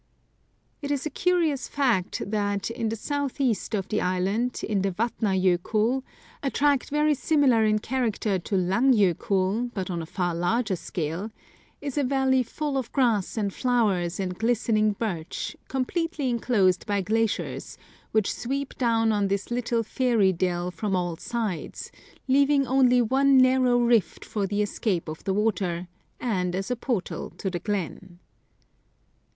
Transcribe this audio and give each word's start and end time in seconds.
It 0.81 0.89
is 0.89 1.05
a 1.05 1.11
curious 1.11 1.67
fact 1.67 2.23
that, 2.31 2.71
in 2.71 2.89
the 2.89 2.95
south 2.95 3.39
east 3.39 3.75
of 3.75 3.87
the 3.89 4.01
island, 4.01 4.61
in 4.67 4.81
the 4.81 4.89
Vatna 4.89 5.39
Jokull, 5.39 6.01
a 6.41 6.49
tract 6.49 6.89
very 6.89 7.13
similar 7.13 7.63
in 7.65 7.77
character 7.77 8.39
to 8.39 8.57
Lang 8.57 8.93
Jokull, 8.95 9.69
but 9.75 9.91
on 9.91 10.01
a 10.01 10.07
far 10.07 10.33
larger 10.33 10.75
scale, 10.75 11.29
222 11.83 11.85
A 11.85 11.85
Mysterious 11.85 11.85
Vale 11.85 11.87
is 11.87 11.97
a 11.99 12.09
valley 12.09 12.43
full 12.43 12.77
of 12.79 12.91
grass 12.91 13.37
and 13.37 13.53
flowers 13.53 14.19
and 14.19 14.39
glistening 14.39 14.93
birch, 14.93 15.55
completely 15.67 16.31
enclosed 16.31 16.87
by 16.87 17.01
glaciers, 17.01 17.77
which 18.11 18.33
sweep 18.33 18.75
down 18.79 19.11
on 19.11 19.27
this 19.27 19.51
little 19.51 19.83
fairy 19.83 20.33
dell 20.33 20.71
from 20.71 20.95
all 20.95 21.15
sides, 21.17 21.91
leaving 22.27 22.65
only 22.65 23.03
one 23.03 23.37
narrow 23.37 23.77
rift 23.77 24.25
for 24.25 24.47
the 24.47 24.63
escape 24.63 25.07
of 25.07 25.23
the 25.25 25.33
water, 25.35 25.87
and 26.19 26.55
as 26.55 26.71
a 26.71 26.75
portal 26.75 27.29
to 27.37 27.51
the 27.51 27.59
glen. 27.59 28.17